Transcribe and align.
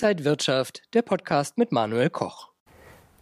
Inside 0.00 0.24
Wirtschaft, 0.24 0.82
der 0.94 1.02
Podcast 1.02 1.58
mit 1.58 1.72
Manuel 1.72 2.08
Koch. 2.08 2.50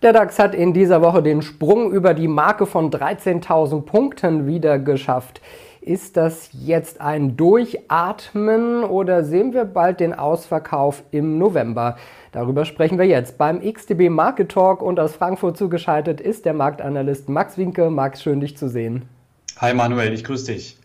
Der 0.03 0.13
DAX 0.13 0.39
hat 0.39 0.55
in 0.55 0.75
dieser 0.75 1.01
Woche 1.01 1.23
den 1.23 1.41
Sprung 1.41 1.91
über 1.91 2.13
die 2.13 2.29
Marke 2.29 2.67
von 2.67 2.91
13.000 2.91 3.81
Punkten 3.87 4.47
wieder 4.47 4.79
geschafft. 4.79 5.41
Ist 5.81 6.19
das 6.19 6.51
jetzt 6.53 7.01
ein 7.01 7.35
Durchatmen 7.35 8.85
oder 8.85 9.25
sehen 9.25 9.55
wir 9.55 9.65
bald 9.65 10.01
den 10.01 10.13
Ausverkauf 10.13 11.03
im 11.13 11.39
November? 11.39 11.97
Darüber 12.33 12.67
sprechen 12.67 12.99
wir 12.99 13.07
jetzt 13.07 13.39
beim 13.39 13.63
XTB 13.63 14.11
Market 14.11 14.51
Talk 14.51 14.83
und 14.83 15.01
aus 15.01 15.17
Frankfurt 15.17 15.57
zugeschaltet 15.57 16.21
ist 16.21 16.45
der 16.45 16.53
Marktanalyst 16.53 17.31
Max 17.31 17.57
Winke. 17.57 17.89
Max, 17.89 18.23
schön 18.23 18.41
dich 18.41 18.55
zu 18.59 18.69
sehen. 18.69 19.09
Hi 19.57 19.73
Manuel, 19.73 20.13
ich 20.13 20.25
grüße 20.25 20.53
dich. 20.53 20.77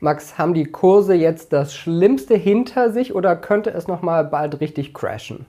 Max, 0.00 0.38
haben 0.38 0.54
die 0.54 0.64
Kurse 0.64 1.14
jetzt 1.14 1.52
das 1.52 1.74
Schlimmste 1.74 2.36
hinter 2.36 2.92
sich 2.92 3.14
oder 3.14 3.34
könnte 3.34 3.70
es 3.70 3.88
noch 3.88 4.00
mal 4.00 4.24
bald 4.24 4.60
richtig 4.60 4.94
crashen? 4.94 5.44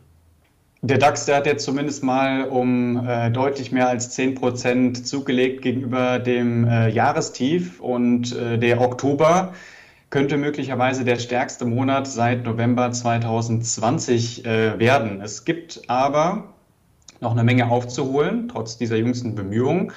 Der 0.82 0.98
DAX, 0.98 1.26
der 1.26 1.36
hat 1.36 1.46
jetzt 1.46 1.66
zumindest 1.66 2.04
mal 2.04 2.46
um 2.46 3.06
äh, 3.06 3.30
deutlich 3.30 3.72
mehr 3.72 3.90
als 3.90 4.12
10 4.12 4.36
Prozent 4.36 5.06
zugelegt 5.06 5.62
gegenüber 5.62 6.20
dem 6.20 6.66
äh, 6.66 6.88
Jahrestief 6.90 7.82
und 7.82 8.36
äh, 8.36 8.58
der 8.58 8.80
Oktober 8.82 9.54
könnte 10.10 10.38
möglicherweise 10.38 11.04
der 11.04 11.18
stärkste 11.18 11.66
Monat 11.66 12.08
seit 12.08 12.46
November 12.46 12.92
2020 12.92 14.46
äh, 14.46 14.80
werden. 14.80 15.22
Es 15.22 15.46
gibt 15.46 15.82
aber 15.88 16.46
noch 17.20 17.34
eine 17.34 17.44
Menge 17.44 17.70
aufzuholen, 17.70 18.48
trotz 18.48 18.78
dieser 18.78 18.96
jüngsten 18.96 19.36
Bemühungen. 19.36 19.92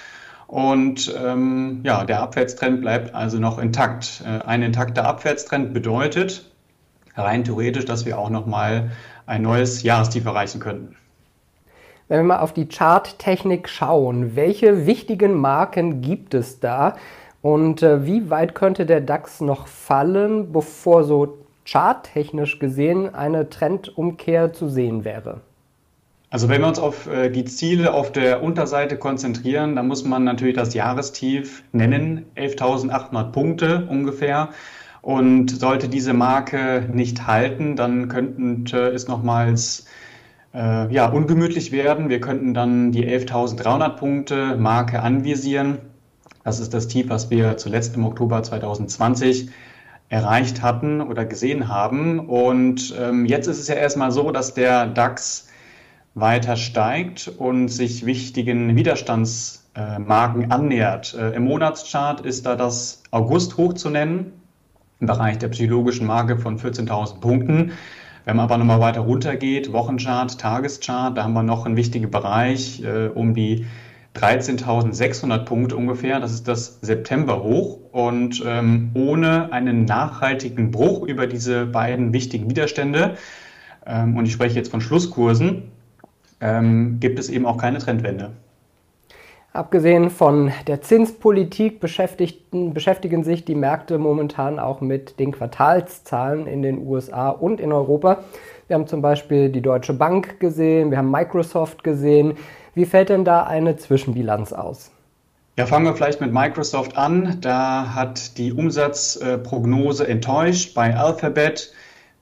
Und 0.53 1.11
ähm, 1.19 1.81
ja, 1.83 2.05
der 2.05 2.21
Abwärtstrend 2.21 2.83
bleibt 2.83 3.15
also 3.15 3.39
noch 3.39 3.59
intakt. 3.59 4.23
Äh, 4.27 4.45
ein 4.45 4.63
intakter 4.63 5.07
Abwärtstrend 5.07 5.73
bedeutet 5.73 6.45
rein 7.15 7.43
theoretisch, 7.43 7.87
dass 7.87 8.05
wir 8.05 8.19
auch 8.19 8.29
nochmal 8.29 8.91
ein 9.25 9.41
neues 9.41 9.83
Jahrestief 9.83 10.27
erreichen 10.27 10.61
könnten. 10.61 10.95
Wenn 12.09 12.19
wir 12.19 12.25
mal 12.25 12.41
auf 12.41 12.53
die 12.53 12.69
Charttechnik 12.69 13.67
schauen, 13.67 14.37
welche 14.37 14.85
wichtigen 14.85 15.33
Marken 15.33 16.03
gibt 16.03 16.35
es 16.35 16.61
da 16.61 16.97
und 17.41 17.83
äh, 17.83 18.05
wie 18.05 18.29
weit 18.29 18.55
könnte 18.55 18.85
der 18.85 19.01
DAX 19.01 19.41
noch 19.41 19.67
fallen, 19.67 20.53
bevor 20.53 21.05
so 21.05 21.39
charttechnisch 21.65 22.59
gesehen 22.59 23.15
eine 23.15 23.49
Trendumkehr 23.49 24.53
zu 24.53 24.69
sehen 24.69 25.07
wäre? 25.07 25.41
Also 26.33 26.49
wenn 26.49 26.63
wir 26.63 26.69
uns 26.69 26.79
auf 26.79 27.07
äh, 27.09 27.29
die 27.29 27.45
Ziele 27.45 27.93
auf 27.93 28.11
der 28.11 28.43
Unterseite 28.43 28.97
konzentrieren, 28.97 29.77
dann 29.77 29.87
muss 29.87 30.03
man 30.03 30.25
natürlich 30.25 30.57
das 30.57 30.73
Jahrestief 30.73 31.63
nennen, 31.73 32.25
11.800 32.37 33.33
Punkte 33.33 33.87
ungefähr. 33.91 34.49
Und 35.03 35.51
sollte 35.51 35.91
diese 35.91 36.15
Marke 36.15 36.89
nicht 36.91 37.27
halten, 37.27 37.77
dann 37.77 38.09
könnte 38.09 38.87
es 38.87 39.09
nochmals 39.09 39.85
äh, 40.55 40.91
ja, 40.91 41.07
ungemütlich 41.07 41.71
werden. 41.71 42.09
Wir 42.09 42.23
könnten 42.23 42.55
dann 42.55 42.93
die 42.93 43.07
11.300 43.07 43.91
Punkte 43.91 44.57
Marke 44.57 45.03
anvisieren. 45.03 45.81
Das 46.45 46.61
ist 46.61 46.73
das 46.73 46.89
Tief, 46.89 47.11
was 47.11 47.29
wir 47.29 47.59
zuletzt 47.59 47.95
im 47.95 48.07
Oktober 48.07 48.43
2020 48.43 49.51
erreicht 50.09 50.63
hatten 50.63 51.03
oder 51.03 51.27
gesehen 51.27 51.69
haben. 51.69 52.21
Und 52.21 52.95
ähm, 52.99 53.27
jetzt 53.27 53.49
ist 53.49 53.61
es 53.61 53.69
ja 53.69 53.75
erstmal 53.75 54.13
so, 54.13 54.31
dass 54.31 54.55
der 54.55 54.87
DAX 54.87 55.49
weiter 56.15 56.57
steigt 56.57 57.29
und 57.39 57.69
sich 57.69 58.05
wichtigen 58.05 58.77
Widerstandsmarken 58.77 60.51
annähert. 60.51 61.15
Äh, 61.15 61.31
Im 61.35 61.45
Monatschart 61.45 62.21
ist 62.21 62.47
da 62.47 62.57
das 62.57 63.03
August 63.11 63.57
hoch 63.57 63.75
zu 63.75 63.89
nennen, 63.91 64.33
im 65.01 65.07
Bereich 65.07 65.39
der 65.39 65.49
psychologischen 65.49 66.07
Marke 66.07 66.37
von 66.37 66.59
14.000 66.59 67.21
Punkten. 67.21 67.73
Wenn 68.25 68.37
man 68.37 68.45
aber 68.45 68.59
nochmal 68.59 68.81
weiter 68.81 69.01
runter 69.01 69.37
geht, 69.37 69.73
Wochenchart, 69.73 70.39
Tageschart, 70.39 71.17
da 71.17 71.25
haben 71.25 71.33
wir 71.33 71.43
noch 71.43 71.67
einen 71.67 71.77
wichtigen 71.77 72.11
Bereich 72.11 72.83
äh, 72.83 73.09
um 73.09 73.35
die 73.35 73.67
13.600 74.15 75.45
Punkte 75.45 75.77
ungefähr. 75.77 76.21
Das 76.21 76.33
ist 76.33 76.47
das 76.47 76.79
September 76.83 77.43
hoch. 77.43 77.79
Und 77.91 78.43
ähm, 78.47 78.91
ohne 78.95 79.53
einen 79.53 79.87
nachhaltigen 79.87 80.71
Bruch 80.71 81.03
über 81.03 81.27
diese 81.27 81.67
beiden 81.67 82.13
wichtigen 82.13 82.49
Widerstände, 82.49 83.17
ähm, 83.87 84.17
und 84.17 84.27
ich 84.27 84.33
spreche 84.33 84.57
jetzt 84.57 84.71
von 84.71 84.81
Schlusskursen, 84.81 85.73
ähm, 86.43 86.99
gibt 87.01 87.19
es 87.19 87.31
eben 87.31 87.47
auch 87.47 87.57
keine 87.57 87.79
Trendwende. 87.79 88.33
Abgesehen 89.55 90.09
von 90.09 90.51
der 90.67 90.81
Zinspolitik 90.81 91.79
beschäftigen 91.79 93.23
sich 93.23 93.45
die 93.45 93.55
Märkte 93.55 93.99
momentan 93.99 94.59
auch 94.59 94.81
mit 94.81 95.19
den 95.19 95.31
Quartalszahlen 95.33 96.47
in 96.47 96.63
den 96.63 96.87
USA 96.87 97.29
und 97.29 97.61
in 97.61 97.71
Europa. 97.71 98.25
Wir 98.67 98.75
haben 98.75 98.87
zum 98.87 99.03
Beispiel 99.03 99.51
die 99.51 99.61
Deutsche 99.61 99.93
Bank 99.93 100.41
gesehen, 100.41 100.91
wir 100.91 100.97
haben 100.97 101.11
Microsoft 101.11 101.85
gesehen. 101.85 102.35
Wie 102.75 102.87
fällt 102.87 103.11
denn 103.11 103.27
da 103.27 103.43
eine 103.43 103.77
Zwischenbilanz 103.77 104.55
aus? 104.55 104.91
Ja, 105.59 105.67
fangen 105.67 105.85
wir 105.85 105.95
vielleicht 105.95 106.23
mit 106.23 106.33
Microsoft 106.33 106.97
an. 106.97 107.37
Da 107.43 107.95
hat 107.95 108.39
die 108.39 108.55
Umsatzprognose 108.55 110.09
enttäuscht 110.09 110.75
bei 110.75 110.97
Alphabet 110.97 111.75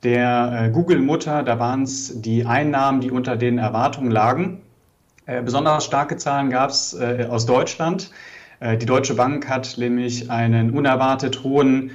der 0.03 0.67
äh, 0.67 0.71
Google-Mutter, 0.71 1.43
da 1.43 1.59
waren 1.59 1.83
es 1.83 2.21
die 2.21 2.47
Einnahmen, 2.47 3.01
die 3.01 3.11
unter 3.11 3.37
den 3.37 3.59
Erwartungen 3.59 4.11
lagen. 4.11 4.63
Äh, 5.27 5.43
besonders 5.43 5.85
starke 5.85 6.17
Zahlen 6.17 6.51
gab 6.51 6.71
es 6.71 6.95
äh, 6.95 7.27
aus 7.29 7.47
Deutschland. 7.47 8.11
Äh, 8.61 8.77
die 8.77 8.87
Deutsche 8.87 9.15
Bank 9.15 9.49
hat 9.49 9.77
nämlich 9.79 10.31
einen 10.31 10.71
unerwartet 10.71 11.45
hohen 11.45 11.93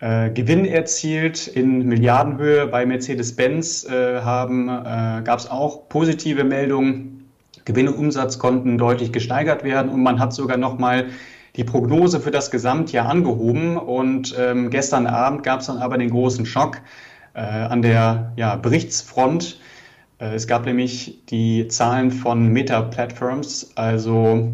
äh, 0.00 0.30
Gewinn 0.30 0.64
erzielt 0.64 1.48
in 1.48 1.86
Milliardenhöhe. 1.86 2.66
Bei 2.68 2.86
Mercedes-Benz 2.86 3.84
äh, 3.84 4.20
gab 4.22 5.38
es 5.38 5.50
auch 5.50 5.88
positive 5.88 6.44
Meldungen. 6.44 7.30
Gewinn 7.64 7.88
und 7.88 7.96
Umsatz 7.96 8.38
konnten 8.38 8.78
deutlich 8.78 9.12
gesteigert 9.12 9.64
werden 9.64 9.90
und 9.90 10.02
man 10.02 10.20
hat 10.20 10.32
sogar 10.32 10.56
noch 10.56 10.78
mal 10.78 11.08
die 11.56 11.64
Prognose 11.64 12.20
für 12.20 12.30
das 12.30 12.50
Gesamtjahr 12.50 13.08
angehoben. 13.08 13.76
Und 13.76 14.34
ähm, 14.38 14.70
gestern 14.70 15.06
Abend 15.06 15.42
gab 15.42 15.60
es 15.60 15.66
dann 15.66 15.78
aber 15.78 15.98
den 15.98 16.10
großen 16.10 16.46
Schock 16.46 16.80
an 17.40 17.82
der 17.82 18.32
ja, 18.36 18.56
Berichtsfront. 18.56 19.58
Äh, 20.18 20.34
es 20.34 20.46
gab 20.46 20.66
nämlich 20.66 21.24
die 21.26 21.68
Zahlen 21.68 22.10
von 22.10 22.48
Meta 22.48 22.82
Platforms, 22.82 23.70
also 23.76 24.52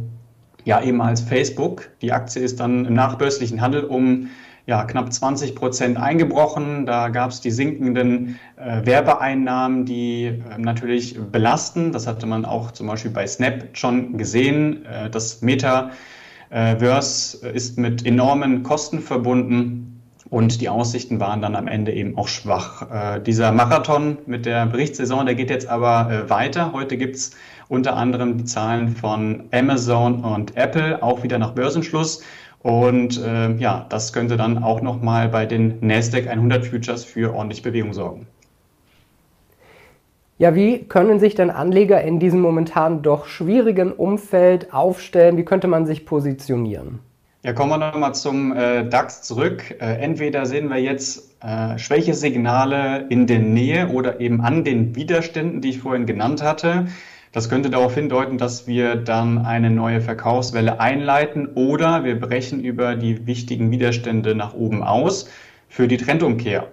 ja 0.65 0.83
eben 0.83 1.00
als 1.03 1.21
Facebook. 1.21 1.91
Die 2.03 2.12
Aktie 2.12 2.43
ist 2.43 2.61
dann 2.61 2.87
im 2.87 2.94
nachbörslichen 2.94 3.61
Handel 3.61 3.84
um 3.84 4.31
ja, 4.67 4.84
knapp 4.84 5.12
20 5.12 5.55
Prozent 5.55 5.99
eingebrochen. 5.99 6.87
Da 6.87 7.11
gab 7.11 7.31
es 7.31 7.43
die 7.43 7.50
sinkenden 7.50 8.39
äh, 8.56 8.87
Werbeeinnahmen, 8.87 9.84
die 9.84 10.25
äh, 10.25 10.59
natürlich 10.59 11.19
belasten. 11.21 11.93
Das 11.93 12.06
hatte 12.06 12.25
man 12.27 12.47
auch 12.47 12.71
zum 12.71 12.87
Beispiel 12.87 13.11
bei 13.11 13.27
Snap 13.27 13.69
schon 13.75 14.17
gesehen. 14.17 14.87
Äh, 14.87 15.11
das 15.11 15.43
Metaverse 15.43 15.91
ist 17.49 17.77
mit 17.77 18.06
enormen 18.06 18.62
Kosten 18.62 19.00
verbunden. 19.00 19.94
Und 20.34 20.61
die 20.61 20.69
Aussichten 20.69 21.21
waren 21.21 21.41
dann 21.43 21.55
am 21.55 21.69
Ende 21.69 21.93
eben 21.93 22.19
auch 22.19 22.27
schwach. 22.27 22.91
Äh, 22.91 23.21
dieser 23.21 23.53
Marathon 23.53 24.19
mit 24.27 24.47
der 24.47 24.67
Berichtssaison, 24.67 25.27
der 25.27 25.37
geht 25.37 25.49
jetzt 25.49 25.69
aber 25.69 26.11
äh, 26.11 26.28
weiter. 26.28 26.72
Heute 26.72 26.97
gibt 26.97 27.15
es 27.15 27.37
unter 27.69 27.95
anderem 27.95 28.37
die 28.39 28.44
Zahlen 28.44 28.89
von 28.89 29.44
Amazon 29.53 30.25
und 30.25 30.56
Apple, 30.56 31.00
auch 31.05 31.23
wieder 31.23 31.39
nach 31.39 31.53
Börsenschluss. 31.53 32.25
Und 32.59 33.23
äh, 33.23 33.53
ja, 33.59 33.87
das 33.89 34.12
könnte 34.12 34.37
dann 34.37 34.61
auch 34.65 34.81
nochmal 34.81 35.28
bei 35.28 35.47
den 35.47 35.78
Nasdaq 35.81 36.27
100 36.27 36.67
Futures 36.67 37.05
für 37.05 37.33
ordentlich 37.33 37.62
Bewegung 37.62 37.93
sorgen. 37.93 38.27
Ja, 40.39 40.56
wie 40.56 40.81
können 40.81 41.21
sich 41.21 41.37
denn 41.37 41.50
Anleger 41.50 42.03
in 42.03 42.19
diesem 42.19 42.41
momentan 42.41 43.03
doch 43.03 43.27
schwierigen 43.27 43.93
Umfeld 43.93 44.75
aufstellen? 44.75 45.37
Wie 45.37 45.44
könnte 45.44 45.69
man 45.69 45.87
sich 45.87 46.05
positionieren? 46.05 46.99
Ja, 47.44 47.53
kommen 47.53 47.72
wir 47.72 47.77
nochmal 47.77 48.15
zum 48.15 48.56
äh, 48.56 48.88
DAX 48.88 49.21
zurück. 49.21 49.77
Äh, 49.78 49.99
entweder 50.00 50.47
sehen 50.47 50.71
wir 50.71 50.78
jetzt 50.78 51.37
äh, 51.43 51.79
Schwächesignale 51.79 53.05
in 53.11 53.26
der 53.26 53.41
Nähe 53.41 53.88
oder 53.88 54.19
eben 54.19 54.41
an 54.41 54.64
den 54.64 54.96
Widerständen, 54.96 55.61
die 55.61 55.69
ich 55.69 55.81
vorhin 55.81 56.06
genannt 56.06 56.43
hatte. 56.43 56.87
Das 57.32 57.50
könnte 57.50 57.69
darauf 57.69 57.96
hindeuten, 57.96 58.38
dass 58.38 58.67
wir 58.67 58.96
dann 58.96 59.44
eine 59.44 59.69
neue 59.69 60.00
Verkaufswelle 60.00 60.81
einleiten 60.81 61.49
oder 61.55 62.02
wir 62.05 62.19
brechen 62.19 62.64
über 62.64 62.94
die 62.94 63.26
wichtigen 63.26 63.70
Widerstände 63.70 64.35
nach 64.35 64.55
oben 64.55 64.82
aus 64.82 65.29
für 65.69 65.87
die 65.87 65.99
Trendumkehr. 65.99 66.69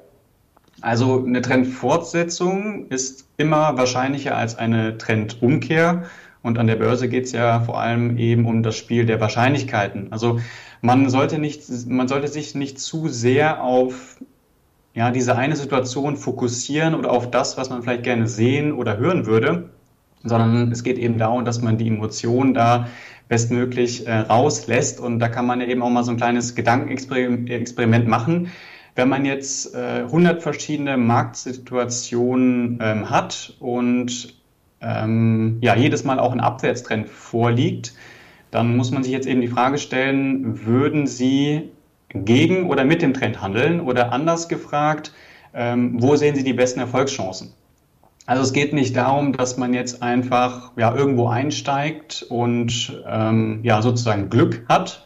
Also 0.79 1.25
eine 1.25 1.41
Trendfortsetzung 1.41 2.88
ist 2.88 3.25
immer 3.35 3.77
wahrscheinlicher 3.77 4.38
als 4.38 4.57
eine 4.57 4.97
Trendumkehr. 4.97 6.03
Und 6.43 6.57
an 6.57 6.67
der 6.67 6.75
Börse 6.75 7.07
geht 7.07 7.25
es 7.25 7.31
ja 7.33 7.59
vor 7.59 7.79
allem 7.79 8.17
eben 8.17 8.45
um 8.45 8.63
das 8.63 8.75
Spiel 8.75 9.05
der 9.05 9.21
Wahrscheinlichkeiten. 9.21 10.11
Also 10.11 10.39
man 10.81 11.09
sollte 11.09 11.38
nicht, 11.38 11.63
man 11.88 12.07
sollte 12.07 12.27
sich 12.27 12.55
nicht 12.55 12.79
zu 12.79 13.07
sehr 13.07 13.63
auf 13.63 14.17
ja, 14.93 15.11
diese 15.11 15.38
eine 15.38 15.55
Situation 15.55 16.17
fokussieren 16.17 16.95
oder 16.95 17.11
auf 17.11 17.29
das, 17.31 17.57
was 17.57 17.69
man 17.69 17.83
vielleicht 17.83 18.03
gerne 18.03 18.27
sehen 18.27 18.73
oder 18.73 18.97
hören 18.97 19.25
würde, 19.25 19.69
sondern 20.23 20.71
es 20.71 20.83
geht 20.83 20.97
eben 20.97 21.17
darum, 21.17 21.45
dass 21.45 21.61
man 21.61 21.77
die 21.77 21.88
Emotionen 21.88 22.53
da 22.53 22.88
bestmöglich 23.29 24.07
äh, 24.07 24.13
rauslässt. 24.13 24.99
Und 24.99 25.19
da 25.19 25.29
kann 25.29 25.45
man 25.45 25.61
ja 25.61 25.67
eben 25.67 25.81
auch 25.81 25.89
mal 25.89 26.03
so 26.03 26.11
ein 26.11 26.17
kleines 26.17 26.55
Gedankenexperiment 26.55 28.07
machen. 28.07 28.51
wenn 28.95 29.07
man 29.07 29.23
jetzt 29.23 29.73
äh, 29.73 30.03
100 30.03 30.43
verschiedene 30.43 30.97
Marktsituationen 30.97 32.79
ähm, 32.81 33.09
hat 33.09 33.55
und 33.59 34.40
ähm, 34.81 35.57
ja, 35.62 35.75
jedes 35.75 36.04
Mal 36.04 36.19
auch 36.19 36.31
ein 36.31 36.39
Abwärtstrend 36.39 37.10
vorliegt, 37.10 37.94
dann 38.51 38.75
muss 38.75 38.92
man 38.92 39.04
sich 39.04 39.13
jetzt 39.13 39.28
eben 39.28 39.42
die 39.42 39.48
Frage 39.48 39.78
stellen, 39.78 40.66
würden 40.66 41.07
Sie 41.07 41.72
gegen 42.13 42.69
oder 42.69 42.83
mit 42.83 43.01
dem 43.01 43.13
Trend 43.13 43.42
handeln? 43.42 43.80
Oder 43.80 44.12
anders 44.12 44.50
gefragt, 44.50 45.13
ähm, 45.54 46.01
wo 46.01 46.16
sehen 46.16 46.36
Sie 46.36 46.44
die 46.44 46.54
besten 46.54 46.80
Erfolgschancen? 46.80 47.54
Also 48.25 48.44
es 48.44 48.54
geht 48.54 48.74
nicht 48.74 48.95
darum, 48.95 49.33
dass 49.33 49.57
man 49.57 49.74
jetzt 49.74 50.04
einfach 50.04 50.72
ja, 50.78 50.94
irgendwo 50.94 51.27
einsteigt 51.27 52.24
und 52.30 53.01
ähm, 53.07 53.60
ja, 53.63 53.81
sozusagen 53.81 54.30
Glück 54.30 54.66
hat. 54.69 55.06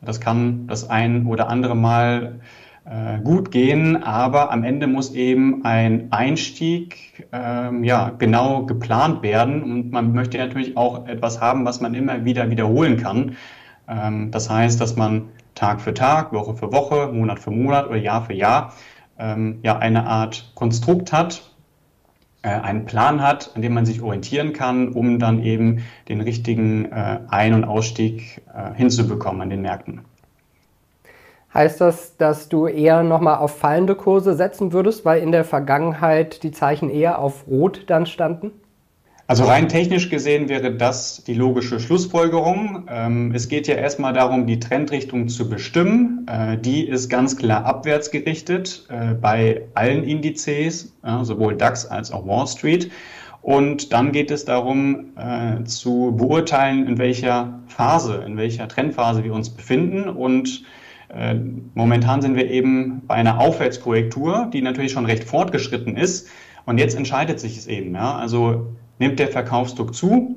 Das 0.00 0.20
kann 0.20 0.66
das 0.66 0.88
ein 0.88 1.26
oder 1.26 1.48
andere 1.48 1.76
Mal 1.76 2.40
äh, 2.84 3.18
gut 3.22 3.50
gehen, 3.50 4.02
aber 4.02 4.52
am 4.52 4.62
Ende 4.62 4.86
muss 4.86 5.14
eben 5.14 5.64
ein 5.64 6.12
Einstieg 6.12 7.26
ähm, 7.32 7.82
ja, 7.82 8.10
genau 8.10 8.66
geplant 8.66 9.22
werden 9.22 9.62
und 9.62 9.90
man 9.90 10.12
möchte 10.12 10.36
natürlich 10.38 10.76
auch 10.76 11.06
etwas 11.06 11.40
haben, 11.40 11.64
was 11.64 11.80
man 11.80 11.94
immer 11.94 12.24
wieder 12.24 12.50
wiederholen 12.50 12.98
kann. 12.98 13.36
Ähm, 13.88 14.30
das 14.30 14.50
heißt, 14.50 14.80
dass 14.80 14.96
man 14.96 15.30
Tag 15.54 15.80
für 15.80 15.94
Tag, 15.94 16.32
Woche 16.32 16.54
für 16.54 16.72
Woche, 16.72 17.10
Monat 17.12 17.38
für 17.38 17.50
Monat 17.50 17.86
oder 17.86 17.96
Jahr 17.96 18.24
für 18.26 18.34
Jahr 18.34 18.74
ähm, 19.18 19.60
ja 19.62 19.78
eine 19.78 20.06
Art 20.06 20.52
Konstrukt 20.54 21.12
hat, 21.12 21.54
äh, 22.42 22.48
einen 22.48 22.84
Plan 22.84 23.22
hat, 23.22 23.52
an 23.54 23.62
dem 23.62 23.72
man 23.72 23.86
sich 23.86 24.02
orientieren 24.02 24.52
kann, 24.52 24.88
um 24.92 25.18
dann 25.18 25.42
eben 25.42 25.84
den 26.08 26.20
richtigen 26.20 26.92
äh, 26.92 27.20
Ein- 27.28 27.54
und 27.54 27.64
Ausstieg 27.64 28.42
äh, 28.54 28.74
hinzubekommen 28.74 29.40
an 29.40 29.50
den 29.50 29.62
Märkten. 29.62 30.02
Heißt 31.54 31.80
das, 31.80 32.16
dass 32.16 32.48
du 32.48 32.66
eher 32.66 33.04
nochmal 33.04 33.38
auf 33.38 33.56
fallende 33.56 33.94
Kurse 33.94 34.34
setzen 34.34 34.72
würdest, 34.72 35.04
weil 35.04 35.22
in 35.22 35.30
der 35.30 35.44
Vergangenheit 35.44 36.42
die 36.42 36.50
Zeichen 36.50 36.90
eher 36.90 37.20
auf 37.20 37.46
Rot 37.46 37.84
dann 37.86 38.06
standen? 38.06 38.50
Also 39.26 39.44
rein 39.44 39.68
technisch 39.68 40.10
gesehen 40.10 40.50
wäre 40.50 40.74
das 40.74 41.24
die 41.24 41.32
logische 41.32 41.80
Schlussfolgerung. 41.80 42.86
Ähm, 42.90 43.32
es 43.34 43.48
geht 43.48 43.68
ja 43.68 43.76
erstmal 43.76 44.12
darum, 44.12 44.46
die 44.46 44.58
Trendrichtung 44.58 45.28
zu 45.28 45.48
bestimmen. 45.48 46.26
Äh, 46.28 46.58
die 46.58 46.86
ist 46.86 47.08
ganz 47.08 47.36
klar 47.36 47.64
abwärts 47.64 48.10
gerichtet 48.10 48.86
äh, 48.90 49.14
bei 49.14 49.62
allen 49.74 50.04
Indizes, 50.04 50.92
sowohl 51.22 51.56
DAX 51.56 51.86
als 51.86 52.10
auch 52.10 52.26
Wall 52.26 52.46
Street. 52.46 52.90
Und 53.40 53.92
dann 53.92 54.12
geht 54.12 54.30
es 54.30 54.44
darum 54.44 55.12
äh, 55.16 55.64
zu 55.64 56.14
beurteilen, 56.16 56.86
in 56.86 56.98
welcher 56.98 57.60
Phase, 57.66 58.22
in 58.26 58.36
welcher 58.36 58.68
Trendphase 58.68 59.22
wir 59.22 59.34
uns 59.34 59.50
befinden 59.50 60.08
und 60.08 60.64
momentan 61.74 62.22
sind 62.22 62.34
wir 62.36 62.50
eben 62.50 63.02
bei 63.06 63.14
einer 63.14 63.38
Aufwärtskorrektur, 63.38 64.50
die 64.52 64.62
natürlich 64.62 64.92
schon 64.92 65.06
recht 65.06 65.24
fortgeschritten 65.24 65.96
ist. 65.96 66.28
Und 66.66 66.78
jetzt 66.78 66.96
entscheidet 66.96 67.38
sich 67.38 67.56
es 67.56 67.66
eben. 67.66 67.94
Ja? 67.94 68.16
Also 68.16 68.66
nimmt 68.98 69.18
der 69.18 69.28
Verkaufsdruck 69.28 69.94
zu? 69.94 70.36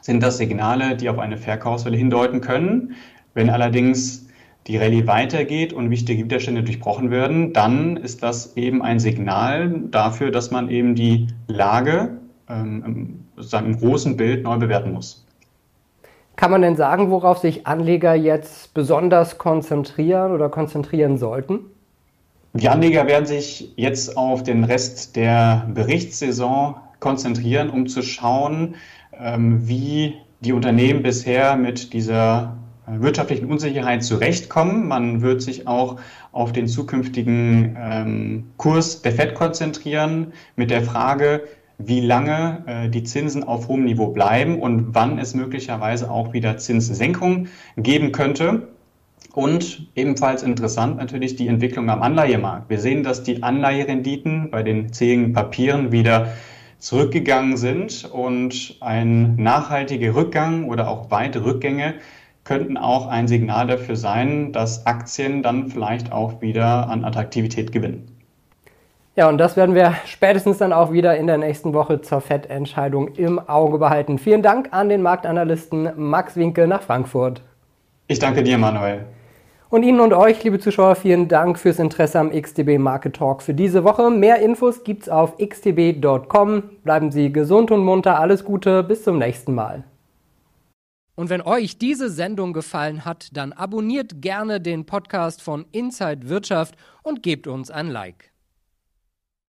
Sind 0.00 0.22
das 0.22 0.36
Signale, 0.36 0.96
die 0.96 1.08
auf 1.08 1.18
eine 1.18 1.38
Verkaufswelle 1.38 1.96
hindeuten 1.96 2.40
können? 2.40 2.94
Wenn 3.32 3.50
allerdings 3.50 4.28
die 4.66 4.76
Rallye 4.76 5.06
weitergeht 5.06 5.72
und 5.72 5.90
wichtige 5.90 6.24
Widerstände 6.24 6.62
durchbrochen 6.62 7.10
werden, 7.10 7.52
dann 7.52 7.96
ist 7.96 8.22
das 8.22 8.56
eben 8.56 8.82
ein 8.82 8.98
Signal 8.98 9.82
dafür, 9.90 10.30
dass 10.30 10.50
man 10.50 10.70
eben 10.70 10.94
die 10.94 11.26
Lage 11.48 12.18
ähm, 12.48 13.24
sozusagen 13.36 13.66
im 13.66 13.78
großen 13.78 14.16
Bild 14.16 14.44
neu 14.44 14.56
bewerten 14.58 14.92
muss. 14.92 15.23
Kann 16.36 16.50
man 16.50 16.62
denn 16.62 16.76
sagen, 16.76 17.10
worauf 17.10 17.38
sich 17.38 17.66
Anleger 17.66 18.14
jetzt 18.14 18.74
besonders 18.74 19.38
konzentrieren 19.38 20.32
oder 20.32 20.48
konzentrieren 20.48 21.16
sollten? 21.16 21.60
Die 22.54 22.68
Anleger 22.68 23.06
werden 23.06 23.26
sich 23.26 23.72
jetzt 23.76 24.16
auf 24.16 24.42
den 24.42 24.64
Rest 24.64 25.16
der 25.16 25.68
Berichtssaison 25.72 26.76
konzentrieren, 27.00 27.70
um 27.70 27.86
zu 27.86 28.02
schauen, 28.02 28.76
ähm, 29.18 29.66
wie 29.68 30.14
die 30.40 30.52
Unternehmen 30.52 31.02
bisher 31.02 31.56
mit 31.56 31.92
dieser 31.92 32.56
wirtschaftlichen 32.86 33.50
Unsicherheit 33.50 34.04
zurechtkommen. 34.04 34.86
Man 34.86 35.22
wird 35.22 35.42
sich 35.42 35.66
auch 35.66 35.96
auf 36.32 36.52
den 36.52 36.68
zukünftigen 36.68 37.76
ähm, 37.80 38.50
Kurs 38.56 39.02
der 39.02 39.12
FED 39.12 39.34
konzentrieren 39.34 40.32
mit 40.56 40.70
der 40.70 40.82
Frage, 40.82 41.44
wie 41.78 42.00
lange 42.00 42.62
äh, 42.66 42.88
die 42.88 43.02
Zinsen 43.02 43.44
auf 43.44 43.68
hohem 43.68 43.84
Niveau 43.84 44.08
bleiben 44.08 44.60
und 44.60 44.94
wann 44.94 45.18
es 45.18 45.34
möglicherweise 45.34 46.10
auch 46.10 46.32
wieder 46.32 46.56
Zinssenkungen 46.56 47.48
geben 47.76 48.12
könnte. 48.12 48.68
Und 49.34 49.88
ebenfalls 49.96 50.44
interessant 50.44 50.96
natürlich 50.96 51.34
die 51.34 51.48
Entwicklung 51.48 51.90
am 51.90 52.02
Anleihemarkt. 52.02 52.70
Wir 52.70 52.78
sehen, 52.78 53.02
dass 53.02 53.24
die 53.24 53.42
Anleiherenditen 53.42 54.50
bei 54.50 54.62
den 54.62 54.92
zähigen 54.92 55.32
Papieren 55.32 55.90
wieder 55.90 56.34
zurückgegangen 56.78 57.56
sind 57.56 58.08
und 58.12 58.76
ein 58.80 59.36
nachhaltiger 59.36 60.14
Rückgang 60.14 60.68
oder 60.68 60.88
auch 60.88 61.10
weite 61.10 61.44
Rückgänge 61.44 61.94
könnten 62.44 62.76
auch 62.76 63.08
ein 63.08 63.26
Signal 63.26 63.66
dafür 63.66 63.96
sein, 63.96 64.52
dass 64.52 64.86
Aktien 64.86 65.42
dann 65.42 65.70
vielleicht 65.70 66.12
auch 66.12 66.42
wieder 66.42 66.88
an 66.88 67.04
Attraktivität 67.04 67.72
gewinnen. 67.72 68.13
Ja, 69.16 69.28
und 69.28 69.38
das 69.38 69.56
werden 69.56 69.76
wir 69.76 69.94
spätestens 70.06 70.58
dann 70.58 70.72
auch 70.72 70.90
wieder 70.90 71.16
in 71.16 71.28
der 71.28 71.38
nächsten 71.38 71.72
Woche 71.72 72.00
zur 72.00 72.20
FED-Entscheidung 72.20 73.14
im 73.14 73.38
Auge 73.38 73.78
behalten. 73.78 74.18
Vielen 74.18 74.42
Dank 74.42 74.68
an 74.72 74.88
den 74.88 75.02
Marktanalysten 75.02 75.90
Max 75.96 76.34
Winkel 76.34 76.66
nach 76.66 76.82
Frankfurt. 76.82 77.40
Ich 78.08 78.18
danke 78.18 78.42
dir, 78.42 78.58
Manuel. 78.58 79.04
Und 79.70 79.84
Ihnen 79.84 80.00
und 80.00 80.12
euch, 80.12 80.42
liebe 80.42 80.58
Zuschauer, 80.58 80.96
vielen 80.96 81.28
Dank 81.28 81.60
fürs 81.60 81.78
Interesse 81.78 82.18
am 82.18 82.30
XTB 82.30 82.78
Market 82.78 83.14
Talk 83.16 83.42
für 83.42 83.54
diese 83.54 83.84
Woche. 83.84 84.10
Mehr 84.10 84.40
Infos 84.40 84.82
gibt's 84.82 85.08
auf 85.08 85.36
xtb.com. 85.38 86.64
Bleiben 86.82 87.12
Sie 87.12 87.32
gesund 87.32 87.70
und 87.70 87.84
munter. 87.84 88.18
Alles 88.18 88.44
Gute. 88.44 88.82
Bis 88.82 89.04
zum 89.04 89.18
nächsten 89.18 89.54
Mal. 89.54 89.84
Und 91.14 91.30
wenn 91.30 91.40
euch 91.40 91.78
diese 91.78 92.10
Sendung 92.10 92.52
gefallen 92.52 93.04
hat, 93.04 93.28
dann 93.32 93.52
abonniert 93.52 94.20
gerne 94.20 94.60
den 94.60 94.86
Podcast 94.86 95.40
von 95.40 95.66
Inside 95.70 96.28
Wirtschaft 96.28 96.74
und 97.04 97.22
gebt 97.22 97.46
uns 97.46 97.70
ein 97.70 97.88
Like. 97.88 98.33